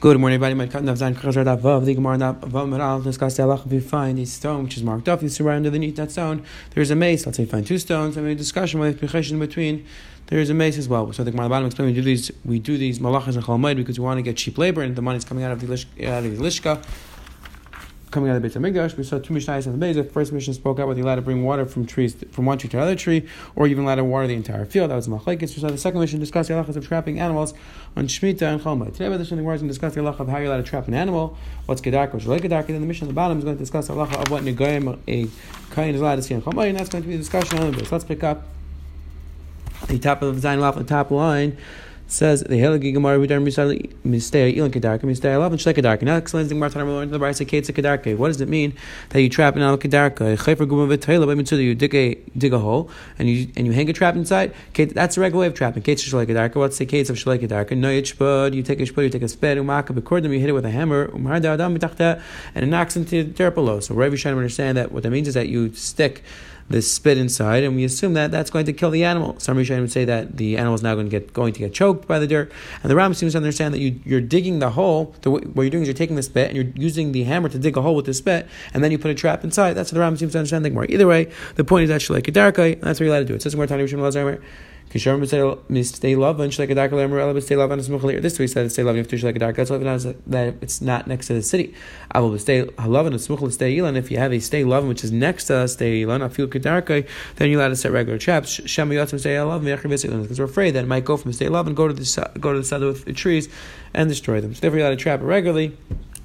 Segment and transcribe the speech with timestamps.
[0.00, 0.54] Good morning, everybody.
[0.54, 1.84] My of Zayin Chazar Vav.
[1.84, 3.66] The.
[3.66, 6.92] If you find a stone which is marked off, you right underneath that stone there's
[6.92, 7.26] a mace.
[7.26, 8.16] Let's say you find two stones.
[8.16, 9.84] I mean, discussion with in between.
[10.26, 11.12] There is a mace as well.
[11.12, 13.98] So the Gemara Bottom explains we do these we do these malachas and chalmaid because
[13.98, 15.66] we want to get cheap labor and the money is coming out of the
[16.06, 16.80] out of the lishka
[18.08, 18.96] coming out of the Beit HaMikdash.
[18.96, 19.94] We saw two Mishnahs in the Beit.
[19.94, 22.58] The first mission spoke out whether you're allowed to bring water from trees from one
[22.58, 23.26] tree to another tree,
[23.56, 24.90] or even allowed to water the entire field.
[24.90, 25.40] That was Machlekes.
[25.40, 27.54] We saw the second mission discuss the halachas of trapping animals
[27.96, 28.92] on Shemitah and Chalmai.
[28.92, 31.36] Today, we're going to discuss the halacha of how you're allowed to trap an animal,
[31.66, 32.68] what's Gedarka, what's Gedarka.
[32.68, 34.98] Then the mission at the bottom is going to discuss the halacha of what Negayim
[35.08, 35.28] a
[35.74, 37.70] kain is allowed to see on Chalmai, and that's going to be the discussion on
[37.70, 37.92] the base.
[37.92, 38.46] Let's pick up
[39.86, 41.56] the top of the design off the top line
[42.08, 46.02] says the Helagi Gemara Vidar Mistay Ilan Kedarka Mistay Alav and Kedarka.
[46.02, 48.16] Now explains the Gemara Tanam learned the Brisa Kates Kedarka.
[48.16, 48.72] What does it mean
[49.10, 50.36] that you trap an Al Kedarka?
[50.38, 53.72] Chayfer Guma Vitayla by Mitzvah you dig a dig a hole and you and you
[53.72, 54.54] hang a trap inside.
[54.74, 55.82] That's the regular way of trapping.
[55.82, 56.56] Kates Shlek Kedarka.
[56.56, 57.76] What's the case of Shlek Kedarka?
[57.76, 58.54] No Yichbud.
[58.54, 60.70] You take a shpud, you take a sped, umaka them, you hit it with a
[60.70, 63.80] hammer, umar adam and it knocks into the dirt below.
[63.80, 66.22] So Rav to understand that what that means is that you stick
[66.68, 69.38] the spit inside, and we assume that that's going to kill the animal.
[69.38, 72.06] Some Rishonim say that the animal is now going to get going to get choked
[72.06, 72.52] by the dirt,
[72.82, 75.14] and the Ram seems to understand that you, you're digging the hole.
[75.22, 77.58] The, what you're doing is you're taking the spit and you're using the hammer to
[77.58, 79.74] dig a hole with the spit, and then you put a trap inside.
[79.74, 80.58] That's what the Ram seems to understand.
[80.68, 82.74] More either way, the point is actually like a dark eye.
[82.74, 83.34] That's what you're allowed to do.
[83.34, 83.86] It says more Tani
[84.90, 85.26] This way
[88.46, 89.56] said stay love you have to shlek adarka.
[89.56, 89.76] That's why
[90.28, 91.74] that it's not next to the city.
[92.10, 93.96] I will stay smuchal stay ilan.
[93.96, 97.06] If you have a stay love which is next to stay ilan, I feel kedarka,
[97.36, 98.62] then you're allowed to set regular traps.
[98.64, 101.76] Shem yotzim stay love because we're afraid that it might go from stay love and
[101.76, 103.50] go to the go to the side of the trees
[103.92, 104.54] and destroy them.
[104.54, 105.76] So therefore, you're allowed to trap it regularly.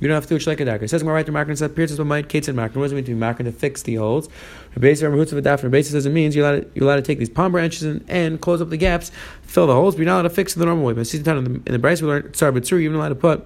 [0.03, 0.83] You don't have to it like a dagger.
[0.83, 2.77] It says my right to and said pierces my kates and marker.
[2.77, 4.27] What does it mean to be marker to fix the holes?
[4.75, 5.61] Rebbeis of a daf.
[5.61, 8.03] Rebbeis says it means you're allowed, to, you're allowed to take these palm branches and,
[8.09, 10.59] and close up the gaps, fill the holes, but you're not allowed to fix it
[10.59, 10.91] the normal way.
[10.91, 13.15] But the in the, in the Bryce we learned sorry, but you're even allowed to
[13.15, 13.45] put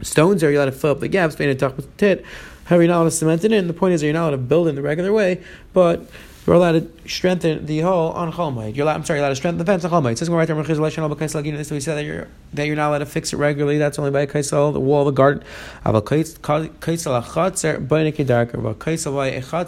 [0.00, 0.52] stones there.
[0.52, 1.34] You're allowed to fill up the gaps.
[1.34, 3.66] However, you're not allowed to cement it in.
[3.66, 5.42] The point is, you're not allowed to build in the regular way,
[5.72, 6.08] but
[6.48, 8.74] you're allowed to strengthen the hole on Chalmite.
[8.74, 10.12] You're allowed, I'm sorry, you're allowed to strengthen the fence on Chalmite.
[10.14, 13.36] It says right there, we said that you're that you're not allowed to fix it
[13.36, 13.76] regularly.
[13.76, 15.44] That's only by a kaisel, the wall of the garden.
[15.84, 17.04] But kaisel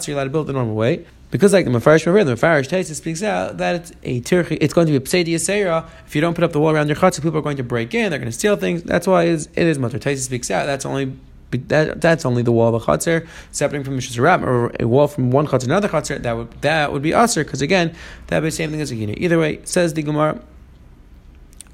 [0.07, 1.05] you're allowed to build the normal way.
[1.29, 4.73] Because like the Mefarish Mavir, the Mefarish Taisa speaks out that it's a tirchi, it's
[4.73, 5.87] going to be a pseudo Yisera.
[6.07, 7.93] If you don't put up the wall around your chutzah, people are going to break
[7.93, 8.81] in, they're going to steal things.
[8.81, 9.99] That's why it is, it is mutter.
[9.99, 10.65] Taisa speaks out.
[10.65, 11.13] That's only
[11.51, 15.07] that, that's only the wall of a chutzner, separating from Mishras Ram, or a wall
[15.07, 17.95] from one chutzner to another chutzner, that would that would be usher, because again,
[18.27, 19.13] that would be the same thing as a gina.
[19.17, 20.41] Either way, says the Gemara,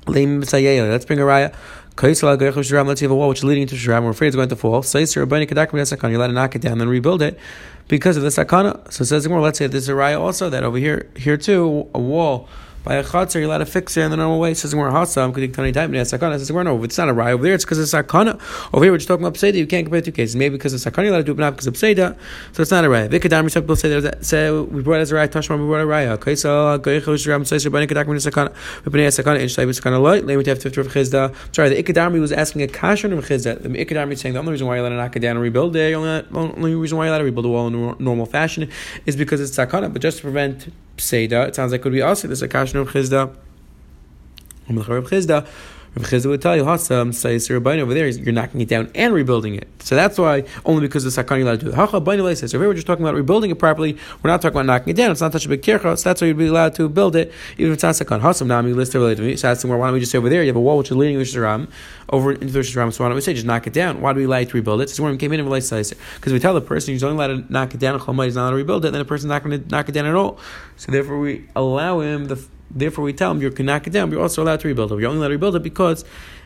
[0.05, 1.53] let's bring a raya.
[1.99, 4.83] Let's have a wall which is leading into Shram, we're afraid it's going to fall.
[4.83, 7.39] So You're allowed to knock it down and then rebuild it
[7.87, 8.91] because of the sakana.
[8.91, 11.89] So says the Gemara, let's say there's a raya also that over here, here too,
[11.95, 12.47] a wall
[12.87, 14.51] by a chatzar, you're allowed to fix it in the normal way.
[14.51, 16.39] It says we're hasam, because tani type it sakana.
[16.39, 17.53] Says we're no, it's not a rye over there.
[17.53, 18.39] It's because it's sakana.
[18.73, 19.55] Over here, we're just talking about pseida.
[19.55, 20.37] You can't compare two cases.
[20.37, 22.17] Maybe because it's sakana, you're allowed to do it, but not because of pseida.
[22.53, 23.09] So it's not a rye.
[23.09, 25.27] Vikadam Rishak will say that say we brought as a rye.
[25.27, 26.05] Tashma we brought a rye.
[26.15, 28.53] Kaisa goyichosh ram says you're kadak min sakana.
[28.85, 30.25] We a sakana in shlai sakana light.
[30.25, 31.35] Let me have to have Chisda.
[31.53, 33.61] Sorry, the ikadami was asking a kashan of Chisda.
[33.61, 35.41] The ikadami is saying the only reason why you're allowed to knock it down and
[35.41, 38.69] rebuild it, the only reason why you're allowed to rebuild the wall in normal fashion
[39.05, 39.91] is because it's sakana.
[39.91, 42.75] But just to prevent pseida, it sounds like it could be also there's a kashan
[42.75, 43.35] of Chisda.
[44.69, 45.47] Rav Chisda,
[45.97, 49.67] Rav would tell you, Hassam says over there, you're knocking it down and rebuilding it.
[49.79, 51.75] So that's why only because the sakani allowed to do it.
[51.75, 53.97] Hacha says, so here we're just talking about rebuilding it properly.
[54.21, 55.11] We're not talking about knocking it down.
[55.11, 55.97] It's not such a big kircha.
[55.97, 58.21] So that's why you'd be allowed to build it, even if it's not sakan.
[58.21, 59.35] Hassam Nami list related to me.
[59.35, 60.97] So that's why don't we just say over there, you have a wall which is
[60.97, 61.67] leading the Ram
[62.09, 62.91] over into the Ram.
[62.91, 64.01] So why don't we say just knock it down?
[64.01, 64.89] Why do we like to rebuild it?
[64.89, 67.47] So when we came in and realized because we tell the person he's only allowed
[67.47, 69.61] to knock it down, he's not allowed to rebuild it, then the person's not going
[69.61, 70.39] to knock it down at all.
[70.75, 72.35] So therefore we allow him the
[72.69, 74.99] Therefore, we tell him you can knock it down, you're also allowed to rebuild it.
[74.99, 76.03] You're only allowed to rebuild it because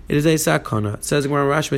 [0.07, 0.95] it is a sakana.
[0.95, 1.69] It says Gemara Rashi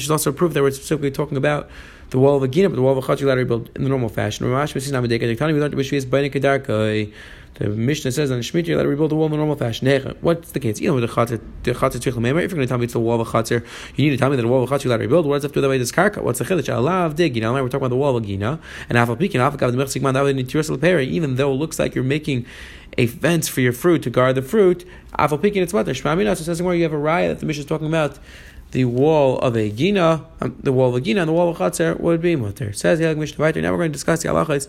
[0.00, 1.68] should also prove that we're specifically talking about
[2.10, 3.88] the wall of a gina, but the wall of a allowed to rebuild in the
[3.88, 4.46] normal fashion.
[4.46, 4.52] We.
[7.54, 10.16] The Mishnah says on the Shemitah, let it rebuild the wall in the normal fashion.
[10.22, 10.80] What's the case?
[10.80, 13.20] You know, the chatzir, the chatzir If you're going to tell me it's the wall
[13.20, 13.66] of a chatzir,
[13.96, 15.26] you need to tell me that the wall of a chatzir let it rebuild.
[15.26, 16.22] What does it have to do with this karka?
[16.22, 16.74] What's the chiddush?
[16.74, 17.34] Allah dig.
[17.34, 19.78] You know, we're talking about the wall of Gina, and afal pikin, afal gav the
[19.78, 22.46] mechzik man, that would need even though it looks like you're making
[22.96, 24.86] a fence for your fruit to guard the fruit.
[25.18, 25.84] Afal pikin, it's what?
[25.84, 28.18] the Shmamina, so says where you have a raya that the Mishnah is talking about
[28.72, 31.60] the wall of a gina, um, the wall of a gina, and the wall of
[31.60, 32.72] a chatzir would be mutter.
[32.72, 33.62] Says the Mishnah.
[33.62, 34.68] Now we're going to discuss the halachas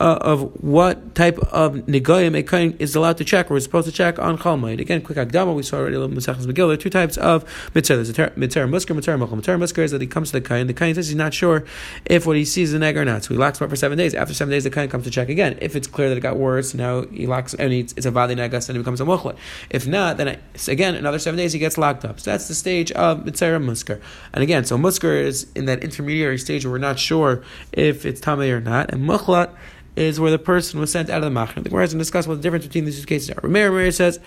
[0.00, 3.86] uh, of what type of negayim a kain is allowed to check or is supposed
[3.86, 4.80] to check on Chalmaid.
[4.80, 7.44] Again, quick agdama, we saw already in Masechus Megillah, there are two types of
[7.74, 7.96] mitzvah.
[7.96, 9.36] There's mitzvah musker, mitzvah machal.
[9.36, 10.66] Mitzvah musker is that he comes to the kain.
[10.66, 11.64] The kain says he's not sure
[12.04, 13.24] if what he sees is an egg or not.
[13.24, 14.14] So he locks him up for seven days.
[14.14, 15.58] After seven days, the kain comes to check again.
[15.60, 18.34] If it's clear that it got worse, now he locks and it's, it's a vadi
[18.34, 19.36] negas and it becomes a muchla.
[19.70, 20.38] If not, then
[20.68, 22.20] again, another seven days he gets locked up.
[22.20, 24.00] So that's the stage of mitzvah musker.
[24.32, 27.42] And again, so musker is in that intermediary stage where we're not sure
[27.72, 29.54] if it's tamei or not, and muchlat
[29.96, 31.62] is where the person was sent out of the machna.
[31.62, 33.40] The Gemara has to discuss what the difference between these two cases are.
[33.40, 34.20] Rameir, Rameir says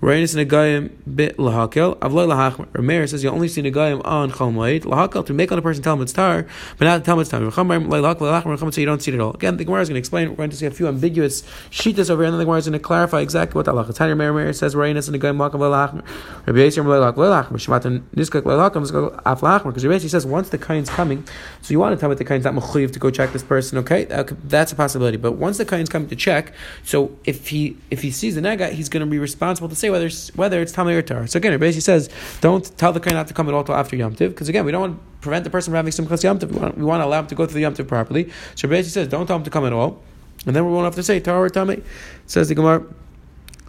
[0.00, 1.98] Rainis Nagayim bit lahakel.
[1.98, 2.66] Avloy lahachmer.
[2.68, 4.82] Rameir says you only see Nagayim on Chalmoid.
[4.82, 6.46] Lahakel to make on a person tell him it's tar,
[6.78, 7.40] but not tell him it's tar.
[7.50, 9.32] So you don't see it at all.
[9.34, 10.30] Again, the Gemara is going to explain.
[10.30, 11.42] We're going to see a few ambiguous
[11.72, 13.92] sheetas over here, and then the Gemara is going to clarify exactly what the halacha.
[13.92, 16.04] Tanya Rameir says Rainis Nagayim lahakel lahachmer.
[16.46, 17.58] Rabbi Yisrael loy lahachmer.
[17.58, 19.20] Shematan niskak lahachmer.
[19.26, 19.64] Af lahachmer.
[19.64, 21.26] Because Rabbi says once the kain's coming,
[21.60, 23.78] so you want to tell me the kain's not mechuyev to go check this person.
[23.78, 24.04] Okay,
[24.44, 25.16] that's a possibility.
[25.16, 26.52] But once the kain's coming to check,
[26.84, 29.87] so if he if he sees the nega, he's going to be responsible to say
[29.88, 31.26] say whether it's, whether it's Tamei or Tar.
[31.26, 32.08] So again, basically says
[32.40, 34.64] don't tell the kohen not to come at all till after Yom Tiv, because again,
[34.64, 36.50] we don't want to prevent the person from having Simchas Yom Tiv.
[36.52, 38.30] We want, we want to allow him to go through the Yom Tiv properly.
[38.54, 40.02] So basically says don't tell him to come at all,
[40.46, 41.82] and then we won't have to say Tar or Tamei.
[42.26, 42.84] Says the Gemara.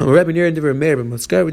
[0.02, 1.44] Oh, Rabbi near the Meir by Moskar,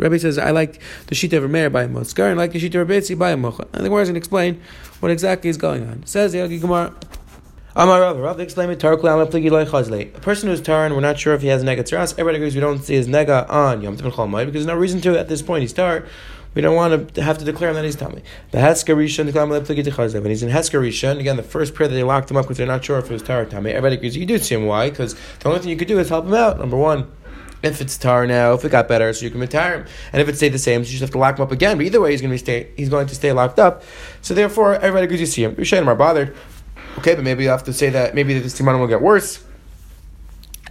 [0.00, 2.74] Rabbi says, I like the sheet of Meir by Moskar, and I like the sheet
[2.74, 3.68] of Rabbi by Mochel.
[3.72, 4.60] And the Gemara is going to explain
[4.98, 6.04] what exactly is going on.
[6.04, 6.92] Says the Gemara,
[7.76, 7.86] A
[10.20, 12.12] person who's tar and we're not sure if he has nega tzaras.
[12.12, 15.16] Everybody agrees we don't see his nega on Yom Tov because there's no reason to
[15.16, 15.62] at this point.
[15.62, 16.04] He's tar.
[16.54, 18.24] We don't want to have to declare him that he's tummy.
[18.50, 22.28] The Hesker Rishon, when he's in Hesker Rishon, again, the first prayer that they locked
[22.28, 23.70] him up because they're not sure if it was tar tummy.
[23.70, 24.66] Everybody agrees you do see him.
[24.66, 24.90] Why?
[24.90, 26.58] Because the only thing you could do is help him out.
[26.58, 27.08] Number one.
[27.62, 30.30] If it's tar now, if it got better, so you can retire him, and if
[30.30, 31.76] it stayed the same, so you just have to lock him up again.
[31.76, 32.70] But either way, he's going to stay.
[32.74, 33.82] He's going to stay locked up.
[34.22, 35.56] So therefore, everybody agrees you see him.
[35.56, 36.34] Rishonim are bothered.
[36.98, 39.44] Okay, but maybe you have to say that maybe this Simanim will get worse.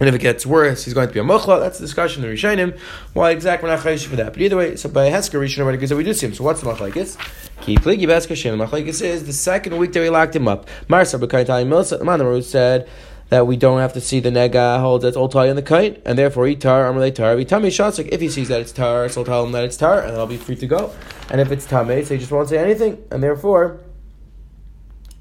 [0.00, 1.60] And if it gets worse, he's going to be a muchla.
[1.60, 2.78] That's the discussion the Rishonim.
[3.12, 4.32] Why exactly we're not chayish for that?
[4.32, 6.32] But either way, so by Hesker Rishon already because we do see him.
[6.32, 7.18] So what's the machlekes?
[7.60, 8.56] Ki pligi Hesker Shem.
[8.56, 10.68] The machlekes is the second week that we locked him up.
[10.88, 11.98] Marsa b'kayit halim milsa.
[11.98, 12.88] The man said
[13.28, 16.18] that we don't have to see the nega holds that's tar in the kite, and
[16.18, 17.36] therefore eat tar, amalei tar.
[17.36, 18.08] We tame shatzik.
[18.10, 20.38] If he sees that it's tar, so tell him that it's tar, and I'll be
[20.38, 20.92] free to go.
[21.30, 23.80] And if it's tame, so he just won't say anything, and therefore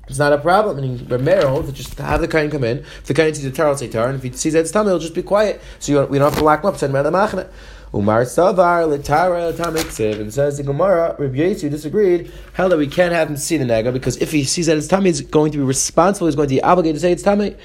[0.09, 0.79] it's not a problem.
[0.79, 2.79] And Rameir holds just have the kain come in.
[2.79, 4.07] If the kain sees a tar, say tar.
[4.07, 5.61] And if he sees that it's tummy, he'll just be quiet.
[5.79, 6.77] So you, we don't have to lock him up.
[6.77, 7.49] Send him out of the machna.
[7.93, 13.13] Umar Savar Litara Tamiksiv and says the Gemara, Rabbi Yesu disagreed, held that we can't
[13.13, 15.57] have him see the nega because if he sees that it's tummy, he's going to
[15.57, 17.55] be responsible, he's going to be obligated to say it's tummy.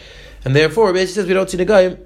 [0.47, 1.99] And therefore, Rabbi Yesu says we don't see the guy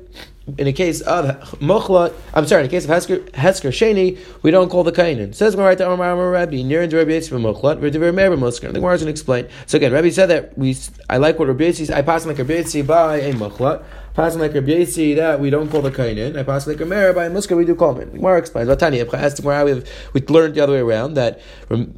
[0.57, 1.27] in a case of
[1.61, 5.35] mochla, I'm sorry, in a case of hesker, hesker sheni, we don't call the kainin.
[5.35, 8.73] Says Gemara to Amar Amar Rabbi near and Rabbi Yitzchak mochlat, Rabbi Meir mosker.
[8.73, 9.49] The Gemara is going to explain.
[9.67, 10.77] So again, Rabbi said that we,
[11.11, 13.85] I like what Rabbi Yitzchak, I pass like Rabbi Yitzchak by a mochlat.
[14.15, 16.39] Pass like Rabbi Yitzchak that we don't call the kainin.
[16.39, 18.11] I pass like Rabbi Meir by a musker we do call him.
[18.11, 18.69] The Gemara explains.
[18.69, 19.83] Vatani, asked Gemara, we
[20.15, 21.41] we learned the other way around that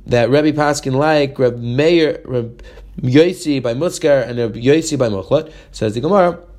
[0.06, 2.62] that Rabbi Paskin like Rabbi Meir, Rabbi
[3.02, 5.52] Yosi by musker and Rabbi Yosi by mochlat.
[5.70, 6.49] Says the Gemara.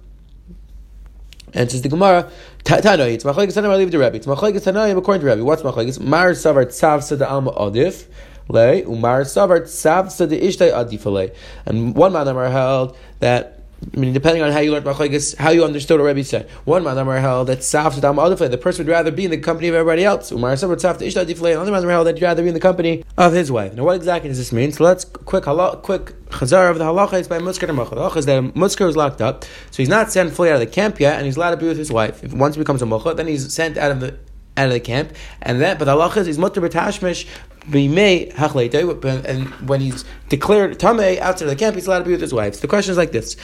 [1.54, 2.32] And the Gemara,
[2.64, 4.16] Tanoi, it's machlekes Tanoi, leave the Rebbe.
[4.16, 5.44] It's machlekes Tanoi according to Rebbe.
[5.44, 6.00] What's machlekes?
[6.00, 8.06] Mar savar tzavsa da alma adif.
[8.50, 14.52] Umar savar tzavsa de ishtay adif And one man held that I mean, depending on
[14.52, 16.48] how you learned Machlekes, how you understood what Rebbe said.
[16.66, 19.76] One man held that Saf Dam the person would rather be in the company of
[19.76, 20.32] everybody else.
[20.32, 21.54] Umar Saf Ishta Diflei.
[21.54, 23.74] Another man held that he'd rather be in the company of his wife.
[23.74, 24.72] Now, what exactly does this mean?
[24.72, 27.96] So let's quick halach, quick chazar of the halacha is by Muskar and Machal.
[27.96, 30.60] The halacha is that Muskar is locked up, so he's not sent fully out of
[30.60, 32.24] the camp yet, and he's allowed to be with his wife.
[32.24, 34.18] If once he becomes a Machal, then he's sent out of the
[34.58, 37.26] out of the camp, and then but the halacha is mutter b'tashmish
[37.66, 42.56] and when he's declared tamei outside the camp, he's allowed to be with his wife.
[42.56, 43.38] So the question is like this.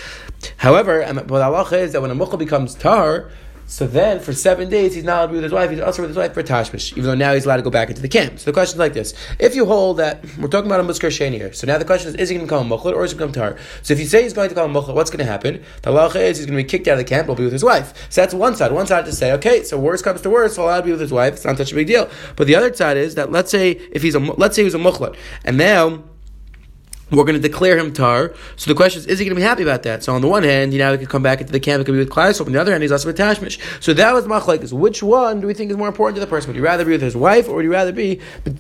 [0.58, 3.32] However, what halacha is that when a mukhal becomes tar,
[3.70, 5.70] so then, for seven days, he's not allowed to be with his wife.
[5.70, 7.90] He's also with his wife for tashmish, even though now he's allowed to go back
[7.90, 8.40] into the camp.
[8.40, 11.10] So the question is like this: If you hold that we're talking about a muskar
[11.10, 13.04] sheni here, so now the question is: Is he going to become a mukhlat or
[13.04, 13.60] is he going to become tar?
[13.82, 15.62] So if you say he's going to become a mukhlat, what's going to happen?
[15.82, 17.28] The halacha is he's going to be kicked out of the camp.
[17.28, 17.94] He'll be with his wife.
[18.10, 18.72] So that's one side.
[18.72, 21.12] One side to say, okay, so worst comes to worst, allowed to be with his
[21.12, 21.34] wife.
[21.34, 22.10] It's not such a big deal.
[22.38, 24.76] But the other side is that let's say if he's a let's say he was
[24.76, 26.04] a mukhlat, and now
[27.12, 28.34] we're going to declare him tar.
[28.58, 30.04] So the question is, is he going to be happy about that?
[30.04, 31.86] So on the one hand, you know, he could come back into the camp, he
[31.86, 32.42] could be with Klaus.
[32.42, 33.60] On the other hand, he's also with Tashmish.
[33.82, 34.74] So that was machlekes.
[34.74, 36.50] Which one do we think is more important to the person?
[36.50, 38.20] Would you rather be with his wife, or would you rather be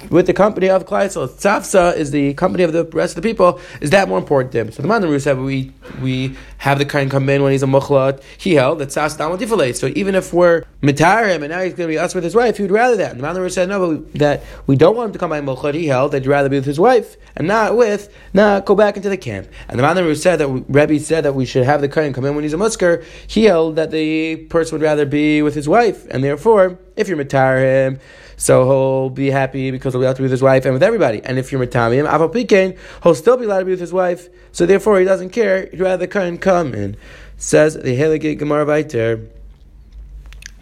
[0.09, 1.13] with the company of Klaus?
[1.13, 3.59] So Tzafsa is the company of the rest of the people.
[3.81, 4.71] Is that more important to him?
[4.71, 8.21] So the Mandaru said we we have the kind come in when he's a mukhlat.
[8.37, 11.87] He held that Tzas Damal So even if we're mitar him and now he's going
[11.87, 13.11] to be us with his wife, he would rather that.
[13.11, 15.41] And the Mandaru said no, but we, that we don't want him to come by
[15.41, 15.73] mukhlat.
[15.73, 18.95] He held that he'd rather be with his wife and not with Now go back
[18.97, 19.47] into the camp.
[19.67, 22.23] And the man who said that Rebbe said that we should have the kohen come
[22.23, 25.67] in when he's a musker, he held that the person would rather be with his
[25.67, 27.99] wife, and therefore, if you're matar him,
[28.35, 30.83] so he'll be happy because he'll be able to be with his wife and with
[30.83, 31.19] everybody.
[31.23, 34.29] And if you're aval pikein, he'll still be allowed to be with his wife.
[34.51, 35.67] So therefore, he doesn't care.
[35.71, 36.95] He'd rather the kohen come in.
[37.37, 39.27] Says the Helige Gemara Vayter.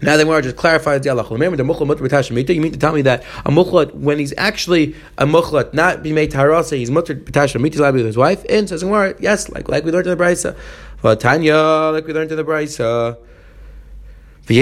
[0.01, 1.25] Now the Gemara just clarifies the Allah.
[1.29, 2.53] Remember the muchlat mutter b'tashemita.
[2.53, 6.11] You mean to tell me that a muchlat, when he's actually a muchlat, not be
[6.11, 8.45] made tarasa, he's mutter b'tashemita, he's allowed to be with his wife.
[8.49, 10.55] And says Gemara, yes, like like we learned in the brisa.
[11.19, 13.17] Tanya, like we learned in the brisa.
[14.47, 14.53] The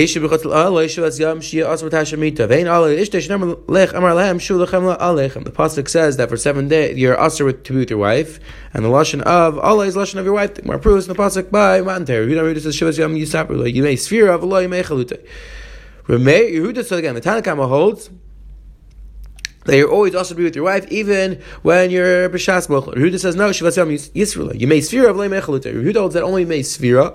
[5.51, 8.39] pasuk says that for seven days you're usher to be with your wife,
[8.73, 10.63] and the lashon of Allah is lashon of your wife.
[10.63, 12.25] More proves in the pasuk by Manter.
[12.25, 13.73] Yehuda says Shivas Yom Yisapur.
[13.73, 15.21] You may sphere of Allah, you may chalute.
[16.07, 18.09] Yehuda so again the Tanakhama holds
[19.65, 22.95] that you're always also to be with your wife, even when you're b'shas mochel.
[22.95, 23.49] Yehuda says no.
[23.49, 24.55] Shivas Yom.
[24.55, 25.39] You may sphere of you may.
[25.39, 27.13] Yehuda holds that only may sphere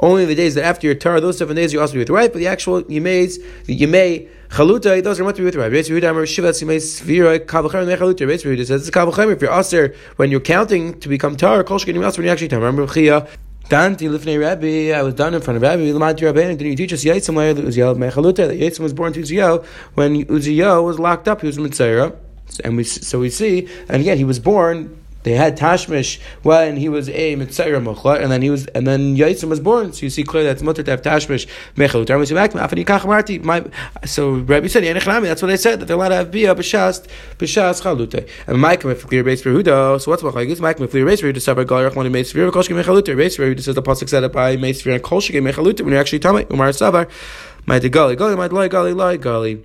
[0.00, 2.16] only the days that after your Torah, those seven days you also be with your
[2.16, 5.62] wife, but the actual Yemais, the Yemei, Chaluta, those are meant to be with your
[5.62, 5.72] wife.
[5.72, 8.26] Yehuda Amar Shivas Yemei Svira Kavachamer Me Chaluta.
[8.26, 11.62] Beis Yehuda says it's Kavachamer if you're aser when you're counting to become Torah.
[11.64, 12.62] Kol Shkenim also when you actually Torah.
[12.62, 13.28] Remember Chia.
[13.70, 15.92] Danti lifnei Rabbi, I was done in front of Rabbi.
[15.92, 18.48] Lamati Rabbeinu, did you teach us Yitzim where Uziel Mechaluta?
[18.48, 21.40] That Yitzim was born to Uziel when Uziel was locked up.
[21.40, 22.16] He was Mitzayra,
[22.64, 26.88] and we so we see, and again he was born they had Tashmish when he
[26.88, 29.92] was a Mitzayra Muchla, and then he was, and then Yitzim was born.
[29.92, 31.46] So you see clearly that's mutter to have Tashmish
[31.76, 32.06] Mechel.
[34.06, 37.06] So Rabbi said, that's what I said that they're allowed to have Bia B'Shas
[37.38, 38.28] B'Shas Chalute.
[38.46, 40.00] And Mike if clear base for Huda.
[40.00, 40.60] So what's Machlagis?
[40.60, 41.36] Mike if clear base for Huda.
[41.36, 43.16] Sabar Galach when he made Svir Kolshke Mechalute.
[43.16, 45.90] Base for Huda says the pasuk said it by made Svir and Kolshke Mechalute when
[45.90, 47.08] you're actually Tamei Umar Sabar.
[47.66, 49.62] My de Gali my Gali Gali Gali.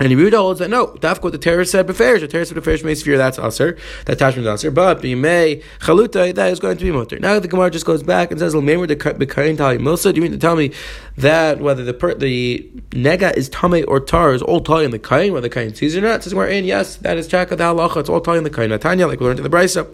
[0.00, 2.20] And Yehuda holds that no, what the terrorist said beferish.
[2.20, 3.76] The terrorist said beferish may sphere that's usher,
[4.06, 7.18] that tashman is usher, but b'mei chaluta that is going to be mutter.
[7.18, 10.12] Now the Gemara just goes back and says the b'kain tali milsa.
[10.12, 10.72] Do you mean to tell me
[11.16, 15.00] that whether the per, the nega is tame or tar is all tali in the
[15.00, 16.22] kain, whether the kain sees or not?
[16.22, 17.96] Says we're in yes, that is chaka the halacha.
[17.96, 18.70] It's all tali in the kain.
[18.70, 19.92] Natanya like we learned in the brisa.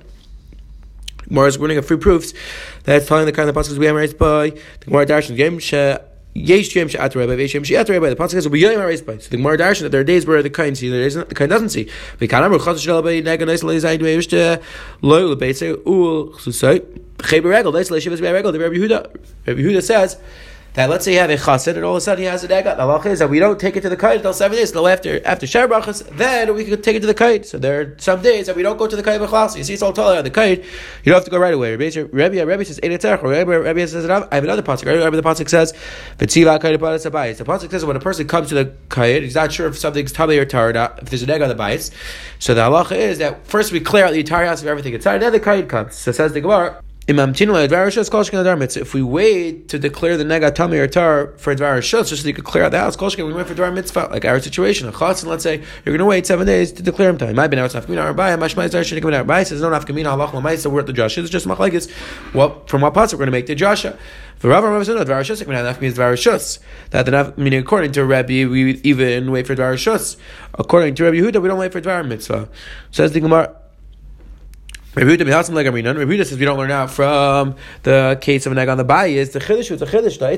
[1.28, 2.34] Gemara is running a free proofs
[2.82, 5.58] that's telling the kind of passages we have by the Gemara darshan game
[6.34, 8.10] Yesh Yom She'at Rebbe, Yesh Yom She'at Rebbe.
[8.10, 10.26] The pasuk says, "We Yom Hareis Bay." So the Gemara darshan that there are days
[10.26, 11.88] where the kain see, there isn't the kain doesn't see.
[12.20, 14.60] Remember Chazal Shel Bay Nega Neis Lei Zayin Dvei Yishte
[15.00, 16.84] Lo Lebeitze Ul Chusay
[17.18, 18.50] Cheber Regel Neis Lei Shivas Bei Regel.
[18.50, 19.14] The Rabbi Yehuda,
[19.46, 20.18] Rabbi Yehuda says
[20.74, 22.48] that let's say you have a chassid and all of a sudden he has a
[22.48, 22.76] dagat.
[22.76, 24.70] The halacha is that we don't take it to the kite until seven days.
[24.70, 27.46] Until after after shar brachas, then we can take it to the kite.
[27.46, 29.56] So there are some days that we don't go to the kite b'chlas.
[29.56, 30.64] You see, it's all taller on the kite.
[31.04, 31.76] You don't have to go right away.
[31.76, 34.86] Rabbi Rabbi, Rabbi says eight Rabbi, says I have another pasuk.
[34.86, 35.72] Rabbi the pasuk says
[36.18, 37.38] v'tziva kite b'adas abayis.
[37.38, 40.12] The pasuk says when a person comes to the kite, he's not sure if something's
[40.12, 41.92] tabei or tar, if there's an egg on the bites.
[42.40, 45.18] So the halacha is that first we clear out the entire house of everything inside,
[45.18, 45.94] then the kite comes.
[45.94, 46.80] So says the gemara.
[47.06, 52.44] If we wait to declare the negatami or tar for dvar just so you could
[52.44, 54.88] clear out the house, we wait for dvar mitzvah, like our situation.
[54.88, 57.34] A chatzin, let's say you're going to wait seven days to declare him time.
[57.36, 58.38] Might be now it's nafkamina arbaya.
[58.38, 59.26] Mashmai zar out.
[59.26, 60.58] Arbaya says no nafkamina halach.
[60.58, 61.18] So we're at the josh.
[61.18, 61.90] It's just machlekes.
[62.32, 63.98] What from what parts we're going to make the josha.
[64.36, 65.44] For Rav Rav said dvar shus.
[65.44, 66.58] Nafkamina means dvar shus.
[66.88, 70.16] That the meaning according to Rabbi we even wait for dvar shus.
[70.54, 72.48] According to Rabbi Huda we don't wait for dvar mitzvah.
[72.90, 73.56] Says the Gemara.
[74.96, 78.84] Rabbi Yehuda says we don't learn out from the case of an egg on the
[78.84, 80.20] bay is the chiddush is the chiddush.
[80.20, 80.36] Rabbi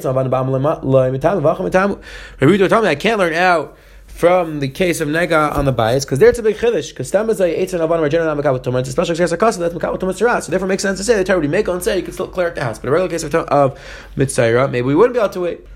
[2.41, 6.07] Yehuda told me I can't learn out from the case of nega on the bias
[6.07, 8.81] because there it's a big chiddush because tam is a eitzan avan not mekabel tumah.
[8.81, 10.43] It's a special case of kasam that's mekabel tumah.
[10.43, 12.15] So therefore, it makes sense to say the Torah would make on say you can
[12.15, 12.79] still clear out the house.
[12.79, 13.79] But a regular case of of
[14.17, 15.67] mitzayra, maybe we wouldn't be able to wait.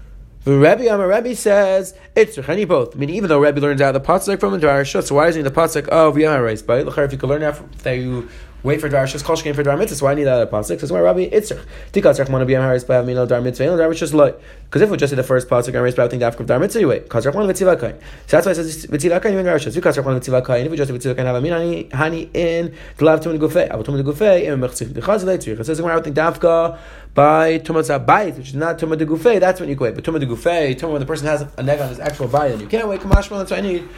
[0.45, 2.97] The Rebbe Amar Rebbe says it's any both.
[2.97, 5.45] I mean, even though Rebbe learns out the pasuk from the Dvar so why isn't
[5.45, 6.67] the pasuk of Yom Ha'Reis?
[6.67, 8.31] But if you could learn out that you
[8.63, 10.05] wait for Dvar Shus, Kol Shkein for Dvar Mitzvah.
[10.05, 10.71] Why I need that pasuk?
[10.71, 11.65] Because why Rabbi Itzrich.
[11.93, 13.77] Tikas Rachmana B'Yam Haris B'Av Minal Dar Mitzvah.
[13.77, 16.11] Dar Mitzvah just like because if we just did the first pasuk, I raised B'Av
[16.11, 17.03] think after Dar Mitzvah, you wait.
[17.05, 18.01] Because Rachmana V'Tziva Kain.
[18.27, 19.33] So that's why it says V'Tziva Kain.
[19.33, 19.79] Even Dar Shus.
[19.79, 20.65] Tikas Rachmana V'Tziva Kain.
[20.65, 21.53] If we just V'Tziva Kain have a min
[21.91, 23.71] hani in the lav tumen gufei.
[23.71, 24.45] Avu tumen gufei.
[24.45, 24.95] Im mechzik.
[24.95, 25.59] The chaz leitzrich.
[25.59, 26.79] It says would think Dafka
[27.15, 29.41] by tumas abayit, which is not tumah de gufei.
[29.41, 29.95] That's when you wait.
[29.95, 32.53] But tumah de gufei, tumah when the person has a neg on his actual bayit,
[32.53, 33.01] and you can't wait.
[33.01, 33.39] Kamashma.
[33.39, 33.89] That's what I need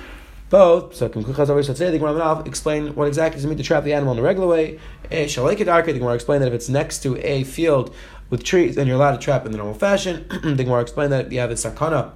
[0.53, 0.95] both.
[0.95, 3.95] So Kumkuchas always say the Gemara explain what exactly does it mean to trap the
[3.95, 4.79] animal in the regular way.
[5.11, 7.93] Eh, a Shalekid Arke, the Gemara explain that if it's next to a field
[8.29, 10.27] with trees, then you're allowed to trap in the normal fashion.
[10.45, 12.13] the Gemara explain that if you have a sakana.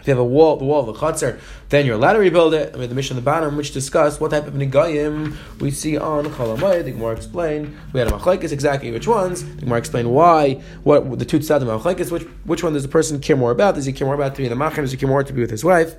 [0.00, 2.54] If you have a wall, the wall of the chutzner, then you're allowed to rebuild
[2.54, 2.74] it.
[2.74, 5.96] I mean, the mission on the bottom, which discuss what type of negayim we see
[5.96, 6.84] on Chalamay.
[6.84, 9.44] The Gemara explain we had a machlekes exactly which ones.
[9.44, 13.20] The Gemara explain why, what the two of machlekes, which which one does the person
[13.20, 13.76] care more about?
[13.76, 14.82] Does he care more about to be the machin?
[14.82, 15.94] Does he care more to be with his wife?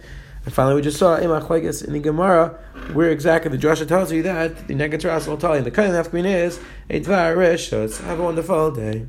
[0.46, 2.58] And finally, we just saw in the Gemara
[2.94, 6.08] where exactly the Joshua tells you that the Negatras will tell you the kind of
[6.08, 7.70] nafkamin is a dvar rish.
[7.70, 9.06] So it's have a wonderful day.